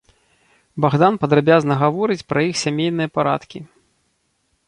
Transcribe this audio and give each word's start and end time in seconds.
Багдан 0.85 1.19
падрабязна 1.25 1.73
гаворыць 1.83 2.27
пра 2.33 2.41
іх 2.49 2.55
сямейныя 2.63 3.09
парадкі. 3.17 3.59